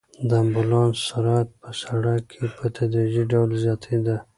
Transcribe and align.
د 0.29 0.31
امبولانس 0.43 0.95
سرعت 1.09 1.49
په 1.61 1.69
سړک 1.83 2.21
کې 2.31 2.43
په 2.57 2.65
تدریجي 2.77 3.23
ډول 3.31 3.49
زیاتېده. 3.63 4.17